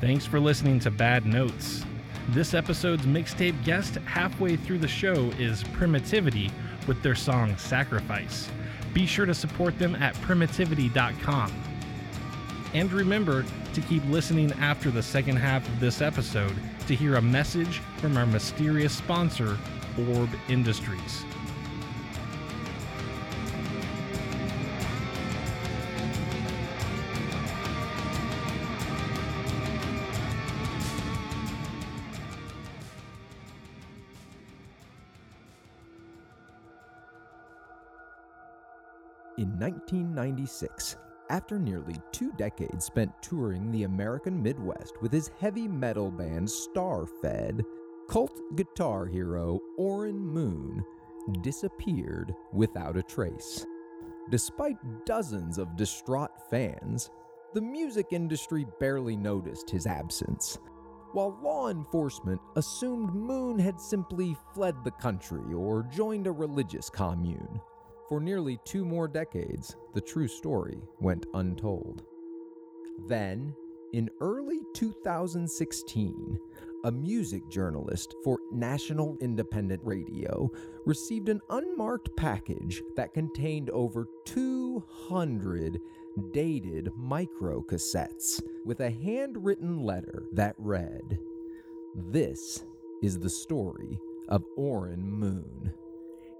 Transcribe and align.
Thanks 0.00 0.26
for 0.26 0.38
listening 0.38 0.78
to 0.80 0.90
Bad 0.90 1.24
Notes. 1.24 1.82
This 2.28 2.52
episode's 2.52 3.06
mixtape 3.06 3.64
guest 3.64 3.94
halfway 4.04 4.56
through 4.56 4.78
the 4.78 4.88
show 4.88 5.30
is 5.38 5.64
Primitivity 5.64 6.50
with 6.86 7.02
their 7.02 7.14
song 7.14 7.56
Sacrifice. 7.56 8.50
Be 8.92 9.06
sure 9.06 9.24
to 9.24 9.34
support 9.34 9.78
them 9.78 9.94
at 9.94 10.14
primitivity.com. 10.16 11.50
And 12.74 12.92
remember 12.92 13.46
to 13.72 13.80
keep 13.80 14.04
listening 14.10 14.52
after 14.60 14.90
the 14.90 15.02
second 15.02 15.36
half 15.36 15.66
of 15.66 15.80
this 15.80 16.02
episode 16.02 16.54
to 16.88 16.94
hear 16.94 17.14
a 17.14 17.22
message 17.22 17.78
from 17.96 18.18
our 18.18 18.26
mysterious 18.26 18.94
sponsor, 18.94 19.56
Orb 20.10 20.28
Industries. 20.50 21.24
In 39.38 39.50
1996, 39.58 40.96
after 41.28 41.58
nearly 41.58 41.96
two 42.10 42.32
decades 42.38 42.86
spent 42.86 43.12
touring 43.20 43.70
the 43.70 43.82
American 43.82 44.42
Midwest 44.42 44.94
with 45.02 45.12
his 45.12 45.30
heavy 45.38 45.68
metal 45.68 46.10
band 46.10 46.48
Starfed, 46.48 47.62
cult 48.08 48.40
guitar 48.56 49.04
hero 49.04 49.60
Orrin 49.76 50.18
Moon 50.18 50.82
disappeared 51.42 52.34
without 52.54 52.96
a 52.96 53.02
trace. 53.02 53.66
Despite 54.30 55.04
dozens 55.04 55.58
of 55.58 55.76
distraught 55.76 56.48
fans, 56.48 57.10
the 57.52 57.60
music 57.60 58.06
industry 58.12 58.64
barely 58.80 59.16
noticed 59.16 59.68
his 59.68 59.86
absence. 59.86 60.58
While 61.12 61.38
law 61.42 61.68
enforcement 61.68 62.40
assumed 62.56 63.14
Moon 63.14 63.58
had 63.58 63.82
simply 63.82 64.34
fled 64.54 64.82
the 64.82 64.92
country 64.92 65.52
or 65.52 65.82
joined 65.82 66.26
a 66.26 66.32
religious 66.32 66.88
commune. 66.88 67.60
For 68.08 68.20
nearly 68.20 68.58
two 68.64 68.84
more 68.84 69.08
decades, 69.08 69.74
the 69.94 70.00
true 70.00 70.28
story 70.28 70.78
went 71.00 71.26
untold. 71.34 72.04
Then, 73.08 73.54
in 73.92 74.10
early 74.20 74.60
2016, 74.74 76.38
a 76.84 76.92
music 76.92 77.48
journalist 77.48 78.14
for 78.22 78.38
National 78.52 79.16
Independent 79.20 79.80
Radio 79.82 80.48
received 80.84 81.28
an 81.28 81.40
unmarked 81.50 82.14
package 82.16 82.80
that 82.94 83.12
contained 83.12 83.70
over 83.70 84.06
200 84.24 85.80
dated 86.32 86.90
microcassettes 86.96 88.40
with 88.64 88.80
a 88.80 88.90
handwritten 88.90 89.82
letter 89.82 90.26
that 90.32 90.54
read, 90.58 91.18
This 91.94 92.64
is 93.02 93.18
the 93.18 93.30
story 93.30 93.98
of 94.28 94.44
Orrin 94.56 95.02
Moon. 95.02 95.72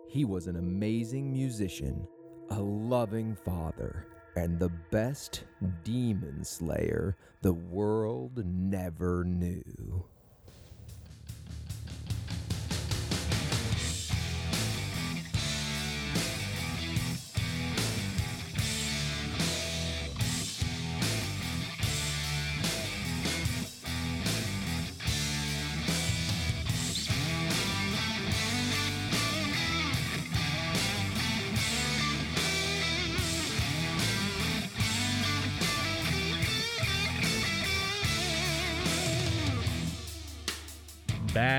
He 0.09 0.25
was 0.25 0.47
an 0.47 0.57
amazing 0.57 1.33
musician, 1.33 2.07
a 2.51 2.61
loving 2.61 3.35
father, 3.35 4.07
and 4.37 4.59
the 4.59 4.71
best 4.91 5.45
demon 5.85 6.45
slayer 6.45 7.17
the 7.43 7.53
world 7.53 8.45
never 8.47 9.25
knew. 9.25 10.05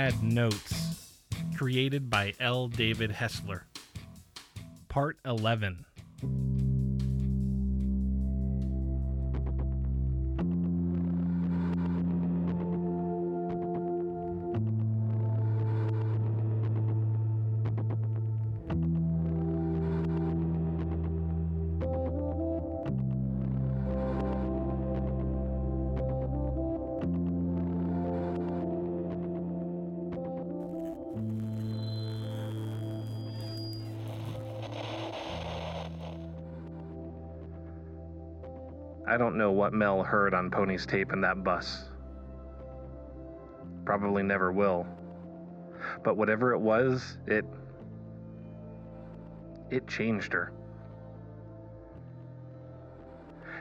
Bad 0.07 0.23
Notes, 0.23 1.19
created 1.57 2.09
by 2.09 2.33
L. 2.39 2.69
David 2.69 3.11
Hessler. 3.11 3.63
Part 4.87 5.17
11. 5.25 5.83
I 39.17 39.19
don't 39.19 39.35
know 39.35 39.51
what 39.51 39.73
Mel 39.73 40.03
heard 40.03 40.35
on 40.35 40.51
Pony's 40.51 40.85
tape 40.85 41.11
in 41.11 41.21
that 41.21 41.43
bus. 41.43 41.85
Probably 43.83 44.21
never 44.21 44.51
will. 44.51 44.85
But 46.03 46.17
whatever 46.17 46.53
it 46.53 46.59
was, 46.59 47.17
it. 47.25 47.43
it 49.71 49.87
changed 49.87 50.33
her. 50.33 50.51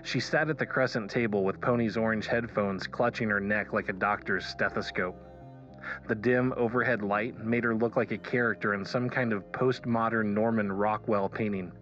She 0.03 0.21
sat 0.21 0.50
at 0.50 0.59
the 0.59 0.67
crescent 0.67 1.11
table 1.11 1.43
with 1.43 1.59
Pony's 1.59 1.97
orange 1.97 2.27
headphones 2.27 2.87
clutching 2.87 3.31
her 3.31 3.41
neck 3.41 3.73
like 3.73 3.88
a 3.88 3.94
doctor's 3.94 4.44
stethoscope. 4.44 5.17
The 6.06 6.17
dim 6.17 6.53
overhead 6.59 7.00
light 7.00 7.43
made 7.43 7.65
her 7.65 7.75
look 7.75 7.97
like 7.97 8.11
a 8.11 8.19
character 8.19 8.75
in 8.75 8.84
some 8.84 9.09
kind 9.09 9.33
of 9.33 9.50
postmodern 9.53 10.34
Norman 10.34 10.71
Rockwell 10.71 11.31
painting, 11.31 11.73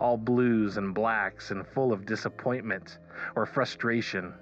all 0.00 0.16
blues 0.16 0.76
and 0.76 0.94
blacks 0.94 1.50
and 1.50 1.66
full 1.66 1.92
of 1.92 2.06
disappointment 2.06 2.98
or 3.36 3.46
frustration 3.46 4.34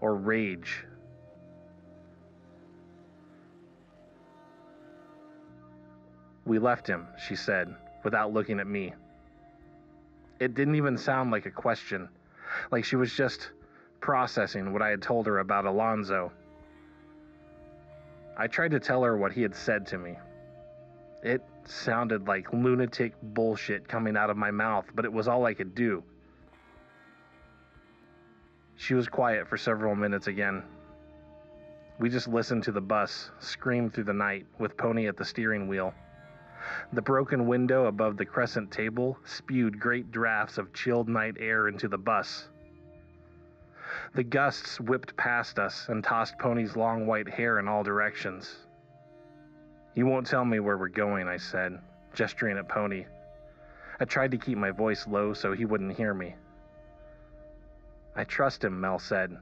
or 0.00 0.14
rage. 0.14 0.84
We 6.44 6.58
left 6.58 6.86
him, 6.86 7.08
she 7.26 7.34
said, 7.34 7.74
without 8.04 8.32
looking 8.32 8.60
at 8.60 8.66
me. 8.66 8.94
It 10.38 10.54
didn't 10.54 10.76
even 10.76 10.96
sound 10.96 11.30
like 11.30 11.46
a 11.46 11.50
question, 11.50 12.08
like 12.70 12.84
she 12.84 12.96
was 12.96 13.12
just 13.12 13.50
processing 14.00 14.72
what 14.72 14.82
I 14.82 14.90
had 14.90 15.02
told 15.02 15.26
her 15.26 15.38
about 15.38 15.64
Alonzo. 15.64 16.30
I 18.38 18.46
tried 18.46 18.70
to 18.72 18.80
tell 18.80 19.02
her 19.02 19.16
what 19.16 19.32
he 19.32 19.42
had 19.42 19.54
said 19.54 19.86
to 19.88 19.98
me. 19.98 20.16
It 21.22 21.42
sounded 21.68 22.26
like 22.26 22.52
lunatic 22.52 23.14
bullshit 23.22 23.88
coming 23.88 24.16
out 24.16 24.30
of 24.30 24.36
my 24.36 24.50
mouth, 24.50 24.86
but 24.94 25.04
it 25.04 25.12
was 25.12 25.28
all 25.28 25.46
I 25.46 25.54
could 25.54 25.74
do. 25.74 26.02
She 28.76 28.94
was 28.94 29.08
quiet 29.08 29.48
for 29.48 29.56
several 29.56 29.94
minutes 29.94 30.26
again. 30.26 30.62
We 31.98 32.10
just 32.10 32.28
listened 32.28 32.62
to 32.64 32.72
the 32.72 32.80
bus 32.80 33.30
scream 33.40 33.90
through 33.90 34.04
the 34.04 34.12
night 34.12 34.46
with 34.58 34.76
Pony 34.76 35.08
at 35.08 35.16
the 35.16 35.24
steering 35.24 35.66
wheel. 35.66 35.94
The 36.92 37.02
broken 37.02 37.46
window 37.46 37.86
above 37.86 38.16
the 38.16 38.26
crescent 38.26 38.70
table 38.70 39.18
spewed 39.24 39.80
great 39.80 40.10
drafts 40.10 40.58
of 40.58 40.74
chilled 40.74 41.08
night 41.08 41.36
air 41.38 41.68
into 41.68 41.88
the 41.88 41.98
bus. 41.98 42.48
The 44.14 44.24
gusts 44.24 44.80
whipped 44.80 45.16
past 45.16 45.58
us 45.58 45.88
and 45.88 46.04
tossed 46.04 46.38
Pony's 46.38 46.76
long 46.76 47.06
white 47.06 47.28
hair 47.28 47.58
in 47.58 47.68
all 47.68 47.82
directions. 47.82 48.65
You 49.96 50.04
won't 50.04 50.26
tell 50.26 50.44
me 50.44 50.60
where 50.60 50.76
we're 50.76 50.88
going, 50.88 51.26
I 51.26 51.38
said, 51.38 51.78
gesturing 52.12 52.58
at 52.58 52.68
Pony. 52.68 53.06
I 53.98 54.04
tried 54.04 54.30
to 54.32 54.36
keep 54.36 54.58
my 54.58 54.70
voice 54.70 55.06
low 55.06 55.32
so 55.32 55.54
he 55.54 55.64
wouldn't 55.64 55.96
hear 55.96 56.12
me. 56.12 56.34
I 58.14 58.24
trust 58.24 58.62
him, 58.62 58.78
Mel 58.78 58.98
said. 58.98 59.38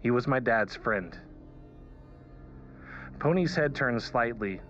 He 0.00 0.12
was 0.12 0.28
my 0.28 0.38
dad's 0.38 0.76
friend. 0.76 1.18
Pony's 3.18 3.56
head 3.56 3.74
turned 3.74 4.00
slightly, 4.00 4.60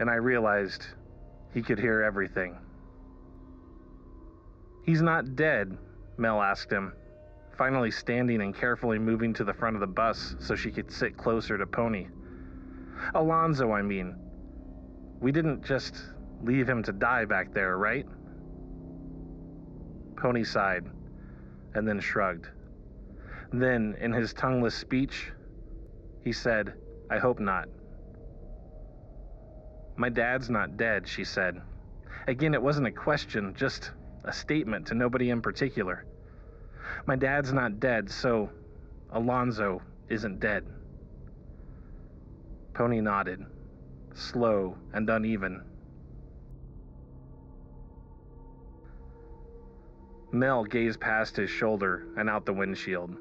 and 0.00 0.10
I 0.10 0.16
realized 0.16 0.86
he 1.52 1.62
could 1.62 1.78
hear 1.78 2.02
everything. 2.02 2.58
He's 4.82 5.02
not 5.02 5.36
dead, 5.36 5.78
Mel 6.16 6.42
asked 6.42 6.72
him, 6.72 6.92
finally 7.56 7.92
standing 7.92 8.42
and 8.42 8.56
carefully 8.56 8.98
moving 8.98 9.32
to 9.34 9.44
the 9.44 9.54
front 9.54 9.76
of 9.76 9.80
the 9.80 9.86
bus 9.86 10.34
so 10.40 10.56
she 10.56 10.72
could 10.72 10.90
sit 10.90 11.16
closer 11.16 11.56
to 11.56 11.66
Pony. 11.66 12.08
Alonzo, 13.14 13.72
I 13.72 13.82
mean. 13.82 14.16
We 15.20 15.32
didn't 15.32 15.64
just 15.64 16.02
leave 16.42 16.68
him 16.68 16.82
to 16.82 16.92
die 16.92 17.24
back 17.24 17.52
there, 17.52 17.78
right? 17.78 18.06
Pony 20.16 20.44
sighed 20.44 20.86
and 21.74 21.86
then 21.86 22.00
shrugged. 22.00 22.48
Then, 23.52 23.96
in 24.00 24.12
his 24.12 24.32
tongueless 24.32 24.74
speech, 24.74 25.30
he 26.22 26.32
said, 26.32 26.74
I 27.10 27.18
hope 27.18 27.38
not. 27.38 27.68
My 29.96 30.08
dad's 30.08 30.50
not 30.50 30.76
dead, 30.76 31.06
she 31.06 31.24
said. 31.24 31.60
Again, 32.26 32.54
it 32.54 32.62
wasn't 32.62 32.86
a 32.86 32.92
question, 32.92 33.54
just 33.54 33.92
a 34.24 34.32
statement 34.32 34.86
to 34.88 34.94
nobody 34.94 35.30
in 35.30 35.42
particular. 35.42 36.04
My 37.06 37.16
dad's 37.16 37.52
not 37.52 37.80
dead, 37.80 38.10
so 38.10 38.50
Alonzo 39.10 39.82
isn't 40.08 40.40
dead. 40.40 40.64
Pony 42.74 43.00
nodded, 43.00 43.40
slow 44.14 44.76
and 44.92 45.08
uneven. 45.08 45.62
Mel 50.32 50.64
gazed 50.64 51.00
past 51.00 51.36
his 51.36 51.48
shoulder 51.48 52.08
and 52.16 52.28
out 52.28 52.44
the 52.44 52.52
windshield. 52.52 53.14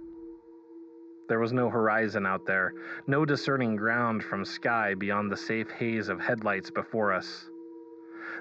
There 1.30 1.40
was 1.40 1.54
no 1.54 1.70
horizon 1.70 2.26
out 2.26 2.48
there, 2.48 2.74
no 3.06 3.26
discerning 3.26 3.76
ground 3.76 4.24
from 4.24 4.44
sky 4.44 4.96
beyond 4.96 5.32
the 5.32 5.38
safe 5.38 5.70
haze 5.70 6.10
of 6.10 6.20
headlights 6.20 6.72
before 6.72 7.14
us. 7.14 7.48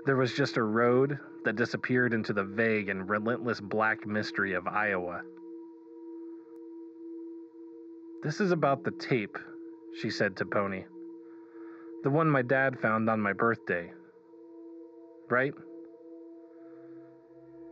There 0.06 0.17
was 0.17 0.32
just 0.32 0.56
a 0.56 0.62
road 0.62 1.19
that 1.44 1.56
disappeared 1.56 2.14
into 2.14 2.32
the 2.32 2.44
vague 2.44 2.88
and 2.88 3.09
relentless 3.09 3.61
black 3.61 4.06
mystery 4.06 4.55
of 4.55 4.67
Iowa. 4.67 5.20
This 8.23 8.41
is 8.41 8.50
about 8.50 8.82
the 8.82 8.93
tape, 8.93 9.37
she 9.94 10.09
said 10.09 10.37
to 10.37 10.47
Pony. 10.47 10.85
The 12.02 12.10
one 12.10 12.28
my 12.28 12.43
dad 12.43 12.81
found 12.81 13.08
on 13.08 13.20
my 13.20 13.32
birthday. 13.32 13.93
Right? 15.31 15.54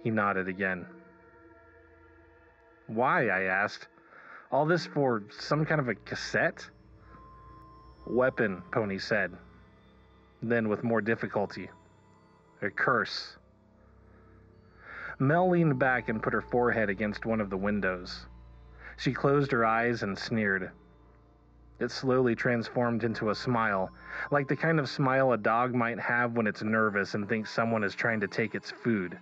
He 0.04 0.10
nodded 0.10 0.48
again. 0.48 0.86
Why? 2.86 3.28
I 3.28 3.42
asked. 3.42 3.88
All 4.52 4.66
this 4.66 4.86
for 4.86 5.24
some 5.30 5.64
kind 5.64 5.80
of 5.80 5.88
a 5.88 5.94
cassette? 5.94 6.68
Weapon, 8.06 8.62
Pony 8.72 8.98
said. 8.98 9.32
Then, 10.42 10.68
with 10.68 10.82
more 10.84 11.00
difficulty, 11.00 11.68
a 12.62 12.70
curse. 12.70 13.36
Mel 15.18 15.50
leaned 15.50 15.78
back 15.78 16.08
and 16.08 16.22
put 16.22 16.32
her 16.32 16.40
forehead 16.40 16.88
against 16.88 17.26
one 17.26 17.40
of 17.40 17.50
the 17.50 17.56
windows. 17.56 18.26
She 18.96 19.12
closed 19.12 19.52
her 19.52 19.64
eyes 19.64 20.02
and 20.02 20.18
sneered. 20.18 20.70
It 21.80 21.90
slowly 21.90 22.34
transformed 22.34 23.04
into 23.04 23.30
a 23.30 23.34
smile, 23.34 23.90
like 24.30 24.48
the 24.48 24.56
kind 24.56 24.78
of 24.78 24.88
smile 24.88 25.32
a 25.32 25.38
dog 25.38 25.74
might 25.74 25.98
have 25.98 26.34
when 26.36 26.46
it's 26.46 26.62
nervous 26.62 27.14
and 27.14 27.26
thinks 27.26 27.50
someone 27.50 27.82
is 27.82 27.94
trying 27.94 28.20
to 28.20 28.28
take 28.28 28.54
its 28.54 28.70
food. 28.70 29.18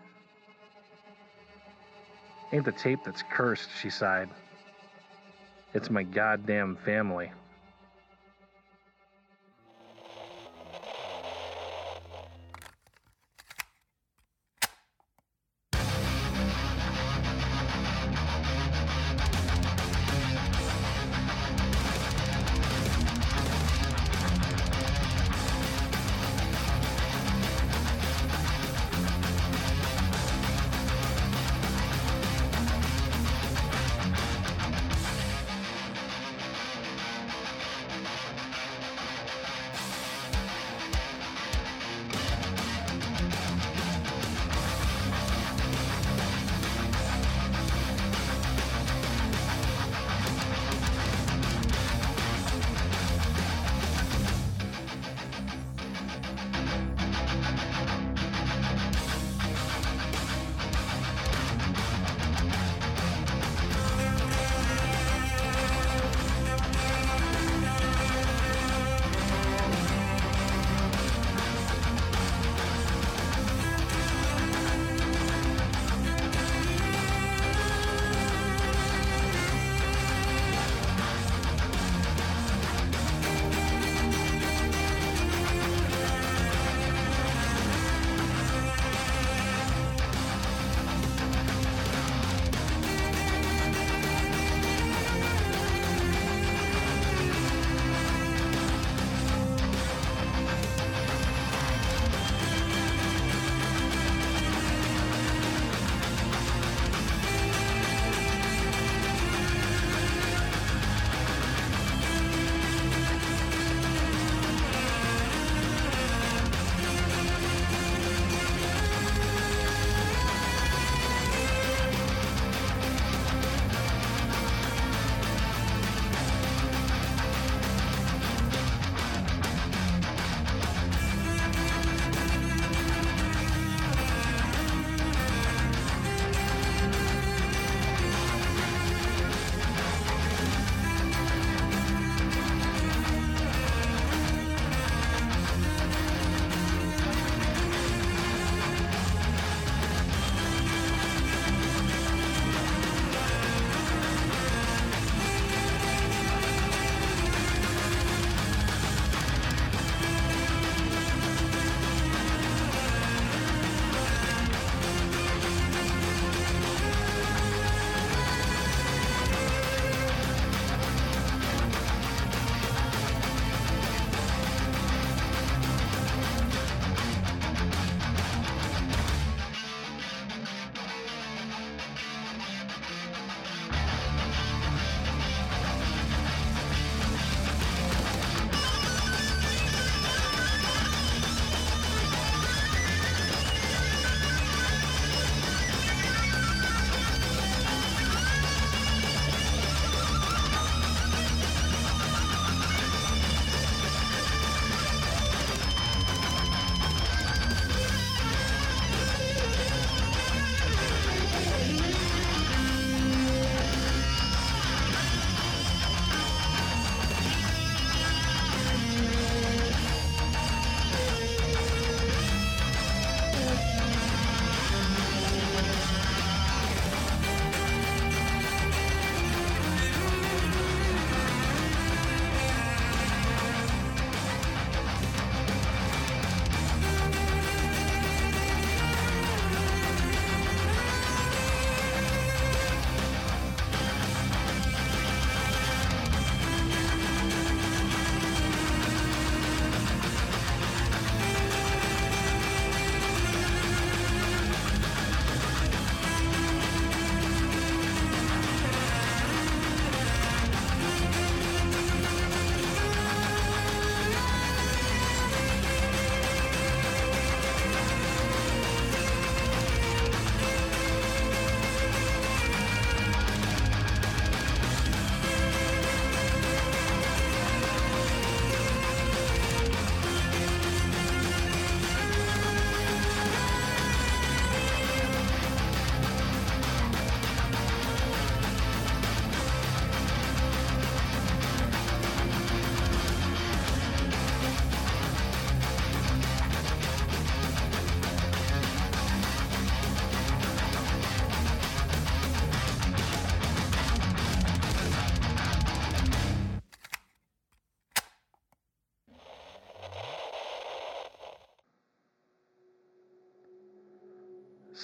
Ain't 2.53 2.65
the 2.65 2.73
tape 2.73 2.99
that's 3.05 3.23
cursed, 3.31 3.71
she 3.81 3.91
sighed. 3.91 4.29
It's 5.73 5.89
my 5.89 6.03
goddamn 6.03 6.77
family. 6.77 7.31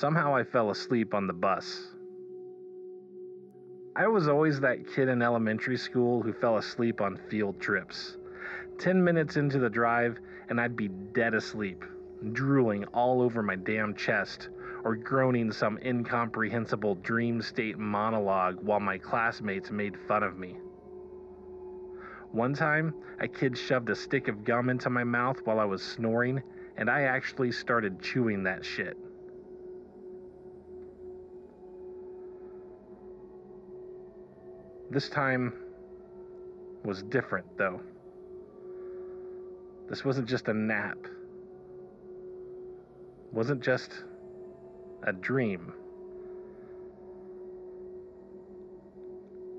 Somehow 0.04 0.36
I 0.36 0.44
fell 0.44 0.70
asleep 0.70 1.14
on 1.14 1.26
the 1.26 1.32
bus. 1.32 1.94
I 3.96 4.06
was 4.06 4.28
always 4.28 4.60
that 4.60 4.86
kid 4.86 5.08
in 5.08 5.22
elementary 5.22 5.78
school 5.78 6.20
who 6.20 6.34
fell 6.34 6.58
asleep 6.58 7.00
on 7.00 7.18
field 7.30 7.58
trips. 7.58 8.18
10 8.76 9.02
minutes 9.02 9.38
into 9.38 9.58
the 9.58 9.70
drive, 9.70 10.18
and 10.50 10.60
I'd 10.60 10.76
be 10.76 10.88
dead 10.88 11.32
asleep, 11.32 11.86
drooling 12.34 12.84
all 12.92 13.22
over 13.22 13.42
my 13.42 13.56
damn 13.56 13.94
chest, 13.94 14.50
or 14.84 14.94
groaning 14.94 15.50
some 15.50 15.78
incomprehensible 15.82 16.96
dream 16.96 17.40
state 17.40 17.78
monologue 17.78 18.58
while 18.60 18.80
my 18.80 18.98
classmates 18.98 19.70
made 19.70 19.96
fun 20.06 20.22
of 20.22 20.36
me. 20.36 20.58
One 22.30 22.52
time, 22.52 22.92
a 23.20 23.26
kid 23.26 23.56
shoved 23.56 23.88
a 23.88 23.96
stick 23.96 24.28
of 24.28 24.44
gum 24.44 24.68
into 24.68 24.90
my 24.90 25.04
mouth 25.04 25.40
while 25.44 25.58
I 25.58 25.64
was 25.64 25.82
snoring, 25.82 26.42
and 26.76 26.90
I 26.90 27.04
actually 27.04 27.52
started 27.52 28.02
chewing 28.02 28.42
that 28.42 28.66
shit. 28.66 28.98
This 34.94 35.08
time 35.08 35.52
was 36.84 37.02
different, 37.02 37.44
though. 37.58 37.80
This 39.90 40.04
wasn't 40.04 40.28
just 40.28 40.46
a 40.46 40.54
nap. 40.54 40.98
It 41.02 41.10
wasn't 43.32 43.60
just 43.60 43.90
a 45.02 45.12
dream. 45.12 45.72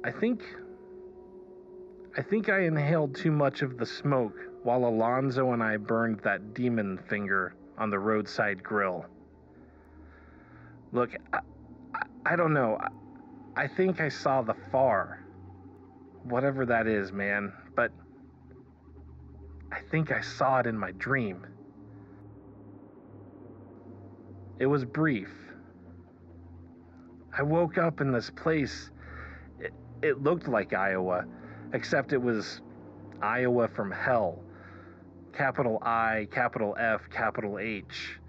I 0.06 0.12
think 0.12 0.42
I 2.18 2.22
think 2.22 2.48
I 2.48 2.60
inhaled 2.60 3.14
too 3.14 3.32
much 3.32 3.62
of 3.62 3.78
the 3.78 3.86
smoke 3.86 4.38
while 4.64 4.86
Alonzo 4.86 5.52
and 5.52 5.62
I 5.62 5.76
burned 5.76 6.22
that 6.22 6.54
demon 6.54 6.98
finger 7.10 7.56
on 7.78 7.90
the 7.90 8.00
roadside 8.00 8.64
grill. 8.64 9.06
Look, 10.94 11.10
I, 11.34 11.40
I, 11.94 12.04
I 12.26 12.36
don't 12.38 12.54
know. 12.54 12.78
I, 12.80 13.64
I 13.64 13.68
think 13.68 14.00
I 14.00 14.08
saw 14.08 14.42
the 14.42 14.56
far. 14.72 15.25
Whatever 16.26 16.66
that 16.66 16.88
is, 16.88 17.12
man. 17.12 17.54
But 17.76 17.92
I 19.72 19.80
think 19.92 20.12
I 20.12 20.22
saw 20.22 20.60
it 20.60 20.66
in 20.66 20.78
my 20.78 20.92
dream. 20.92 21.46
It 24.58 24.66
was 24.66 24.86
brief. 24.86 25.30
I 27.38 27.44
woke 27.44 27.78
up 27.78 28.02
in 28.02 28.12
this 28.12 28.30
place. 28.30 28.90
It, 29.60 29.74
it 30.02 30.24
looked 30.24 30.48
like 30.48 30.74
Iowa, 30.74 31.26
except 31.74 32.14
it 32.14 32.22
was 32.22 32.62
Iowa 33.22 33.68
from 33.68 33.92
hell. 33.92 34.42
Capital 35.34 35.80
I, 35.82 36.28
capital 36.32 36.76
F, 36.80 37.10
capital 37.10 37.60
H. 37.60 38.20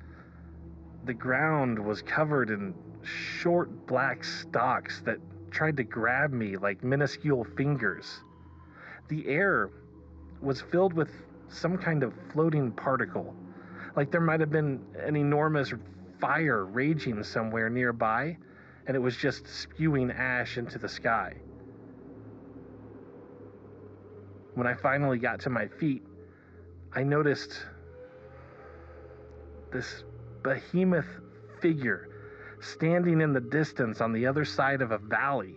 The 1.04 1.14
ground 1.14 1.78
was 1.78 2.02
covered 2.02 2.50
in 2.50 2.74
short 3.04 3.86
black 3.86 4.24
stalks 4.24 5.00
that 5.02 5.18
tried 5.56 5.78
to 5.78 5.84
grab 5.84 6.34
me 6.34 6.58
like 6.58 6.84
minuscule 6.84 7.42
fingers. 7.56 8.20
The 9.08 9.26
air 9.26 9.70
was 10.42 10.60
filled 10.60 10.92
with 10.92 11.08
some 11.48 11.78
kind 11.78 12.02
of 12.02 12.12
floating 12.30 12.72
particle, 12.72 13.34
like 13.96 14.10
there 14.10 14.20
might 14.20 14.40
have 14.40 14.50
been 14.50 14.84
an 15.02 15.16
enormous 15.16 15.72
fire 16.20 16.66
raging 16.66 17.22
somewhere 17.22 17.70
nearby, 17.70 18.36
and 18.86 18.94
it 18.94 19.00
was 19.00 19.16
just 19.16 19.46
spewing 19.46 20.10
ash 20.10 20.58
into 20.58 20.78
the 20.78 20.90
sky. 20.90 21.32
When 24.52 24.66
I 24.66 24.74
finally 24.74 25.18
got 25.18 25.40
to 25.40 25.50
my 25.50 25.68
feet, 25.68 26.02
I 26.92 27.02
noticed 27.02 27.64
this 29.72 30.04
behemoth 30.42 31.08
figure 31.62 32.10
standing 32.60 33.20
in 33.20 33.32
the 33.32 33.40
distance 33.40 34.00
on 34.00 34.12
the 34.12 34.26
other 34.26 34.44
side 34.44 34.82
of 34.82 34.90
a 34.90 34.98
valley. 34.98 35.56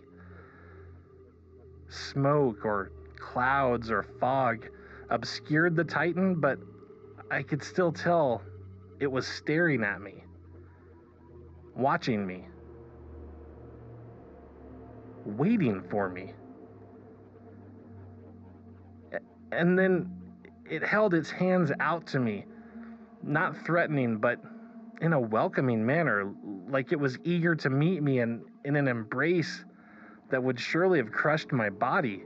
Smoke 1.89 2.65
or 2.65 2.91
clouds 3.17 3.89
or 3.89 4.03
fog 4.03 4.69
obscured 5.09 5.75
the 5.75 5.83
Titan, 5.83 6.35
but 6.35 6.59
I 7.31 7.41
could 7.43 7.63
still 7.63 7.91
tell 7.91 8.41
it 8.99 9.07
was 9.07 9.27
staring 9.27 9.83
at 9.83 10.01
me, 10.01 10.23
watching 11.75 12.25
me, 12.25 12.45
waiting 15.25 15.83
for 15.89 16.09
me. 16.09 16.33
And 19.51 19.77
then 19.77 20.11
it 20.69 20.83
held 20.83 21.13
its 21.13 21.31
hands 21.31 21.71
out 21.79 22.05
to 22.07 22.19
me, 22.19 22.45
not 23.23 23.65
threatening, 23.65 24.17
but 24.17 24.39
in 25.01 25.13
a 25.13 25.19
welcoming 25.19 25.85
manner, 25.85 26.31
like 26.69 26.91
it 26.91 26.99
was 26.99 27.17
eager 27.23 27.55
to 27.55 27.69
meet 27.69 28.03
me 28.03 28.19
in, 28.19 28.43
in 28.63 28.75
an 28.75 28.87
embrace 28.87 29.65
that 30.29 30.41
would 30.41 30.59
surely 30.59 30.99
have 30.99 31.11
crushed 31.11 31.51
my 31.51 31.69
body. 31.69 32.23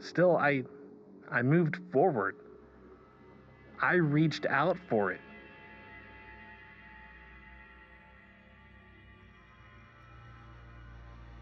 Still, 0.00 0.36
I, 0.36 0.62
I 1.30 1.42
moved 1.42 1.78
forward. 1.92 2.36
I 3.80 3.94
reached 3.94 4.46
out 4.46 4.76
for 4.88 5.10
it. 5.10 5.20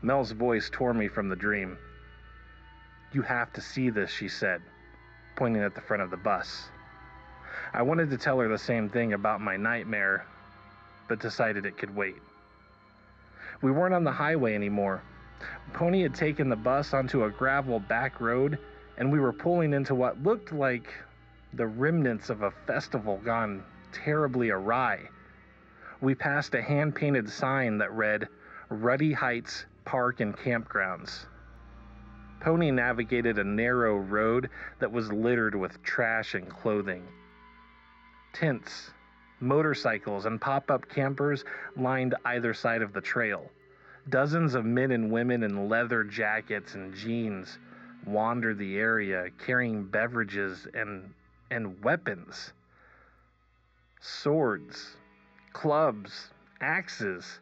Mel's 0.02 0.32
voice 0.32 0.70
tore 0.73 0.94
me 0.94 1.09
from 1.09 1.28
the 1.28 1.37
dream. 1.37 1.76
You 3.12 3.20
have 3.23 3.52
to 3.52 3.61
see 3.61 3.90
this, 3.90 4.11
she 4.11 4.28
said, 4.28 4.62
pointing 5.37 5.62
at 5.62 5.75
the 5.75 5.80
front 5.82 6.02
of 6.02 6.11
the 6.11 6.16
bus. 6.16 6.70
I 7.73 7.83
wanted 7.83 8.11
to 8.11 8.19
tell 8.19 8.41
her 8.41 8.49
the 8.49 8.59
same 8.59 8.89
thing 8.89 9.12
about 9.12 9.41
my 9.41 9.57
nightmare, 9.57 10.27
but 11.09 11.21
decided 11.21 11.67
it 11.67 11.79
could 11.79 11.95
wait. 11.95 12.17
We 13.62 13.71
weren't 13.71 13.95
on 13.95 14.05
the 14.05 14.12
highway 14.12 14.55
anymore. 14.55 15.03
Pony 15.73 16.03
had 16.03 16.15
taken 16.15 16.49
the 16.49 16.57
bus 16.57 16.93
onto 16.93 17.25
a 17.25 17.31
gravel 17.31 17.79
back 17.79 18.21
road, 18.21 18.59
and 18.99 19.12
we 19.12 19.21
were 19.21 19.33
pulling 19.33 19.73
into 19.73 19.95
what 19.95 20.23
looked 20.23 20.53
like 20.53 20.93
the 21.55 21.67
remnants 21.67 22.29
of 22.29 22.43
a 22.43 22.50
festival 22.67 23.19
gone 23.25 23.62
terribly 23.93 24.50
awry. 24.50 25.09
We 26.00 26.15
passed 26.15 26.55
a 26.55 26.62
hand 26.62 26.95
painted 26.95 27.29
sign 27.29 27.79
that 27.79 27.93
read 27.93 28.29
Ruddy 28.69 29.12
Heights 29.12 29.67
Park 29.85 30.21
and 30.21 30.37
Campgrounds. 30.37 31.27
Pony 32.41 32.71
navigated 32.71 33.39
a 33.39 33.45
narrow 33.45 33.97
road 33.97 34.49
that 34.79 34.91
was 34.91 35.12
littered 35.12 35.55
with 35.55 35.83
trash 35.83 36.35
and 36.35 36.49
clothing. 36.49 37.07
Tents, 38.33 38.91
motorcycles, 39.41 40.27
and 40.27 40.41
pop 40.41 40.71
up 40.71 40.89
campers 40.89 41.45
lined 41.77 42.15
either 42.25 42.55
side 42.55 42.83
of 42.83 42.93
the 42.93 43.01
trail. 43.01 43.51
Dozens 44.09 44.55
of 44.55 44.65
men 44.65 44.91
and 44.91 45.11
women 45.11 45.43
in 45.43 45.69
leather 45.69 46.05
jackets 46.05 46.75
and 46.75 46.95
jeans 46.95 47.59
wandered 48.07 48.59
the 48.59 48.79
area 48.79 49.31
carrying 49.39 49.85
beverages 49.85 50.67
and, 50.75 51.13
and 51.51 51.83
weapons 51.83 52.53
swords, 54.01 54.97
clubs, 55.53 56.31
axes. 56.61 57.39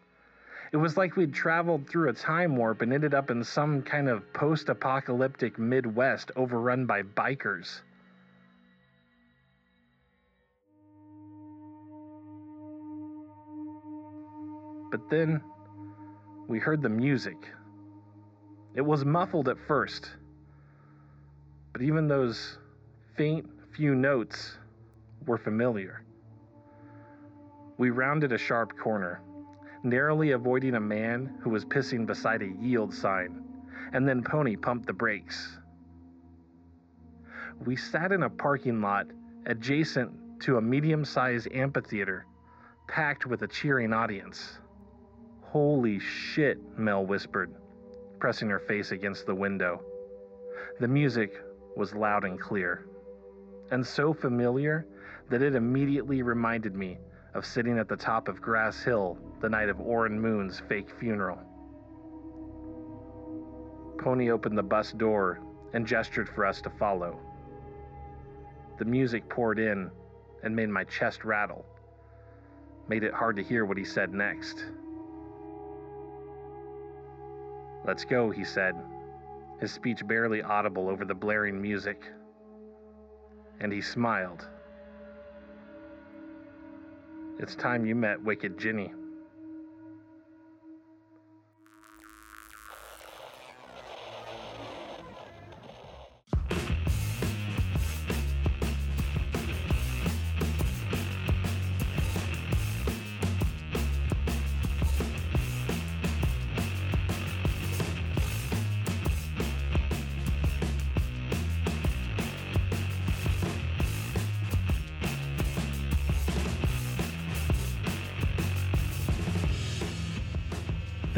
It 0.73 0.77
was 0.77 0.97
like 0.97 1.17
we'd 1.17 1.33
traveled 1.33 1.89
through 1.89 2.11
a 2.11 2.13
time 2.13 2.57
warp 2.57 2.83
and 2.83 2.93
ended 2.93 3.15
up 3.15 3.31
in 3.31 3.43
some 3.43 3.83
kind 3.83 4.09
of 4.09 4.31
post 4.33 4.69
apocalyptic 4.69 5.59
Midwest 5.59 6.31
overrun 6.37 6.85
by 6.85 7.03
bikers. 7.03 7.81
But 14.91 15.11
then 15.11 15.43
we 16.47 16.59
heard 16.59 16.83
the 16.83 16.89
music. 16.89 17.37
It 18.75 18.81
was 18.81 19.05
muffled 19.05 19.49
at 19.49 19.59
first, 19.67 20.11
but 21.73 21.83
even 21.83 22.09
those 22.09 22.59
faint 23.17 23.47
few 23.73 23.95
notes 23.95 24.57
were 25.27 25.39
familiar. 25.39 26.03
We 27.77 27.91
rounded 27.91 28.33
a 28.33 28.39
sharp 28.39 28.79
corner, 28.79 29.21
narrowly 29.83 30.33
avoiding 30.33 30.75
a 30.75 30.81
man 30.81 31.39
who 31.43 31.51
was 31.51 31.65
pissing 31.65 32.07
beside 32.07 32.43
a 32.43 32.53
yield 32.61 32.95
sign, 32.95 33.45
and 33.93 34.09
then 34.09 34.23
Pony 34.23 34.57
pumped 34.57 34.87
the 34.87 34.93
brakes. 34.93 35.59
We 37.65 37.77
sat 37.77 38.13
in 38.13 38.23
a 38.23 38.31
parking 38.31 38.81
lot 38.81 39.07
adjacent 39.47 40.41
to 40.41 40.57
a 40.57 40.63
medium 40.63 41.05
sized 41.05 41.49
amphitheater 41.53 42.25
packed 42.87 43.27
with 43.27 43.43
a 43.43 43.49
cheering 43.49 43.93
audience. 43.93 44.59
Holy 45.51 45.99
shit, 45.99 46.59
Mel 46.77 47.07
whispered, 47.07 47.51
pressing 48.19 48.51
her 48.51 48.59
face 48.59 48.93
against 48.93 49.25
the 49.25 49.35
window. 49.35 49.83
The 50.79 50.89
music 50.89 51.43
was 51.75 51.95
loud 51.95 52.25
and 52.25 52.39
clear, 52.39 52.87
and 53.71 53.87
so 53.87 54.13
familiar 54.13 54.87
that 55.31 55.41
it 55.41 55.55
immediately 55.55 56.21
reminded 56.21 56.75
me 56.75 56.99
of 57.33 57.47
sitting 57.47 57.79
at 57.79 57.89
the 57.89 57.97
top 57.97 58.29
of 58.29 58.43
Grass 58.43 58.83
Hill 58.85 59.17
the 59.41 59.49
night 59.49 59.71
of 59.71 59.81
Orrin 59.81 60.21
Moon's 60.21 60.61
fake 60.61 60.91
funeral. 61.01 61.39
Pony 63.99 64.31
opened 64.31 64.59
the 64.59 64.63
bus 64.63 64.93
door 64.93 65.41
and 65.73 65.87
gestured 65.87 66.29
for 66.29 66.45
us 66.45 66.61
to 66.61 66.71
follow. 66.71 67.19
The 68.79 68.85
music 68.85 69.27
poured 69.31 69.59
in 69.59 69.91
and 70.43 70.55
made 70.55 70.69
my 70.69 70.85
chest 70.85 71.25
rattle. 71.25 71.65
made 72.87 73.03
it 73.03 73.15
hard 73.15 73.37
to 73.37 73.43
hear 73.43 73.65
what 73.65 73.79
he 73.79 73.85
said 73.85 74.13
next. 74.13 74.67
Let's 77.89 78.05
go, 78.05 78.29
he 78.29 78.45
said, 78.45 78.77
his 79.63 79.73
speech 79.73 80.07
barely 80.07 80.43
audible 80.43 80.91
over 80.91 81.07
the 81.07 81.15
blaring 81.15 81.59
music. 81.59 82.03
And 83.61 83.73
he 83.73 83.81
smiled. 83.81 84.47
It's 87.39 87.55
time 87.55 87.87
you 87.87 87.95
met 87.95 88.23
Wicked 88.23 88.59
Ginny. 88.59 88.93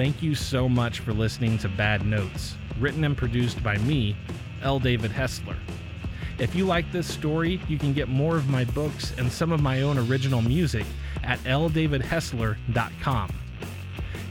Thank 0.00 0.22
you 0.22 0.34
so 0.34 0.66
much 0.66 1.00
for 1.00 1.12
listening 1.12 1.58
to 1.58 1.68
Bad 1.68 2.06
Notes, 2.06 2.56
written 2.78 3.04
and 3.04 3.14
produced 3.14 3.62
by 3.62 3.76
me, 3.76 4.16
L. 4.62 4.78
David 4.78 5.10
Hessler. 5.10 5.58
If 6.38 6.54
you 6.54 6.64
like 6.64 6.90
this 6.90 7.06
story, 7.06 7.60
you 7.68 7.78
can 7.78 7.92
get 7.92 8.08
more 8.08 8.38
of 8.38 8.48
my 8.48 8.64
books 8.64 9.12
and 9.18 9.30
some 9.30 9.52
of 9.52 9.60
my 9.60 9.82
own 9.82 9.98
original 9.98 10.40
music 10.40 10.86
at 11.22 11.38
ldavidhessler.com. 11.40 13.30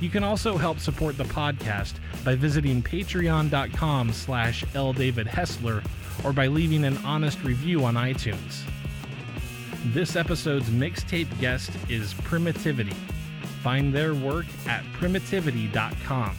You 0.02 0.10
can 0.10 0.24
also 0.24 0.58
help 0.58 0.80
support 0.80 1.18
the 1.20 1.26
podcast 1.26 1.94
by 2.26 2.34
visiting 2.34 2.82
patreon.com 2.82 4.12
slash 4.12 4.66
ldavidhessler 4.74 5.86
or 6.24 6.34
by 6.34 6.48
leaving 6.48 6.84
an 6.84 6.98
honest 7.06 7.44
review 7.44 7.86
on 7.86 7.94
iTunes. 7.94 8.64
This 9.94 10.16
episode's 10.16 10.72
mixtape 10.72 11.40
guest 11.40 11.70
is 11.90 12.16
Primitivity. 12.16 12.96
Find 13.62 13.94
their 13.94 14.14
work 14.14 14.46
at 14.68 14.84
primitivity.com. 15.00 16.36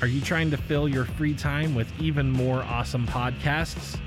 Are 0.00 0.06
you 0.08 0.20
trying 0.20 0.50
to 0.50 0.56
fill 0.56 0.88
your 0.88 1.04
free 1.04 1.34
time 1.34 1.74
with 1.76 1.88
even 2.00 2.30
more 2.30 2.62
awesome 2.62 3.06
podcasts? 3.06 3.98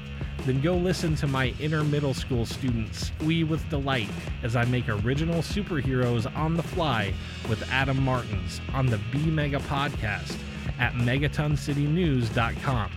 Then 0.45 0.61
go 0.61 0.75
listen 0.75 1.15
to 1.15 1.27
my 1.27 1.53
inner 1.59 1.83
middle 1.83 2.13
school 2.13 2.45
students 2.45 3.07
squee 3.07 3.43
with 3.45 3.67
delight 3.69 4.09
as 4.43 4.55
I 4.55 4.65
make 4.65 4.89
original 4.89 5.41
superheroes 5.41 6.33
on 6.35 6.55
the 6.55 6.63
fly 6.63 7.13
with 7.49 7.67
Adam 7.71 8.03
Martins 8.03 8.59
on 8.73 8.85
the 8.87 8.99
B 9.11 9.19
Mega 9.19 9.59
podcast 9.59 10.37
at 10.77 10.93
megatoncitynews.com. 10.93 12.91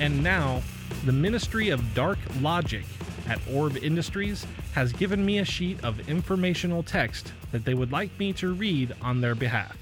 And 0.00 0.22
now, 0.22 0.62
the 1.08 1.12
Ministry 1.14 1.70
of 1.70 1.94
Dark 1.94 2.18
Logic 2.42 2.84
at 3.28 3.40
Orb 3.50 3.78
Industries 3.78 4.46
has 4.74 4.92
given 4.92 5.24
me 5.24 5.38
a 5.38 5.44
sheet 5.44 5.82
of 5.82 6.06
informational 6.06 6.82
text 6.82 7.32
that 7.50 7.64
they 7.64 7.72
would 7.72 7.90
like 7.90 8.10
me 8.18 8.34
to 8.34 8.52
read 8.52 8.94
on 9.00 9.22
their 9.22 9.34
behalf. 9.34 9.74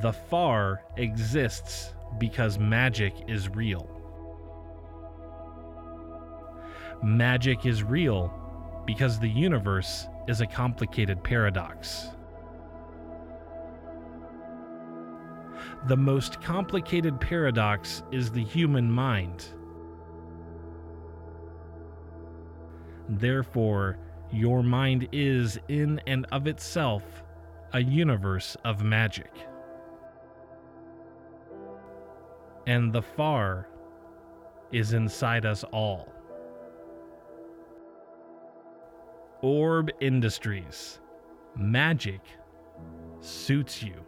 The 0.00 0.14
far 0.14 0.80
exists 0.96 1.92
because 2.18 2.58
magic 2.58 3.12
is 3.28 3.50
real. 3.50 3.86
Magic 7.04 7.66
is 7.66 7.82
real 7.82 8.32
because 8.86 9.18
the 9.18 9.28
universe 9.28 10.06
is 10.26 10.40
a 10.40 10.46
complicated 10.46 11.22
paradox. 11.22 12.08
The 15.84 15.96
most 15.96 16.40
complicated 16.42 17.20
paradox 17.20 18.02
is 18.10 18.30
the 18.30 18.42
human 18.42 18.90
mind. 18.90 19.46
Therefore, 23.08 23.98
your 24.32 24.62
mind 24.62 25.08
is, 25.12 25.60
in 25.68 26.00
and 26.06 26.26
of 26.32 26.48
itself, 26.48 27.04
a 27.72 27.80
universe 27.80 28.56
of 28.64 28.82
magic. 28.82 29.32
And 32.66 32.92
the 32.92 33.02
far 33.02 33.68
is 34.72 34.92
inside 34.92 35.46
us 35.46 35.62
all. 35.72 36.12
Orb 39.42 39.90
Industries. 40.00 41.00
Magic 41.56 42.20
suits 43.20 43.82
you. 43.82 44.05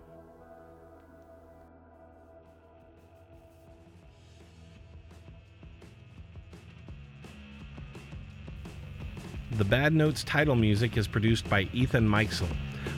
The 9.52 9.64
Bad 9.64 9.94
Notes 9.94 10.22
title 10.24 10.56
music 10.56 10.96
is 10.98 11.08
produced 11.08 11.48
by 11.48 11.68
Ethan 11.72 12.06
Meixsell. 12.06 12.48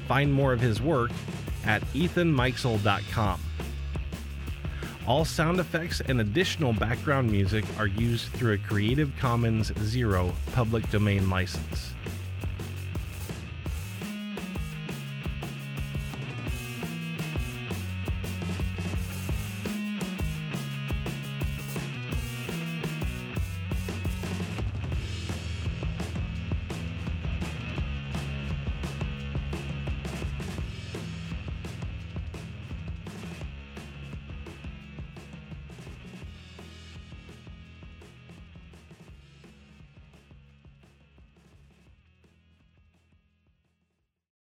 Find 0.09 0.33
more 0.33 0.53
of 0.53 0.61
his 0.61 0.83
work 0.83 1.13
at 1.65 1.83
ethanmeixsell.com. 1.93 3.41
All 5.07 5.25
sound 5.25 5.61
effects 5.61 6.01
and 6.01 6.21
additional 6.21 6.73
background 6.73 7.31
music 7.31 7.65
are 7.79 7.87
used 7.87 8.29
through 8.33 8.55
a 8.55 8.59
Creative 8.59 9.13
Commons 9.19 9.73
Zero 9.79 10.35
public 10.53 10.89
domain 10.91 11.31
license. 11.31 11.93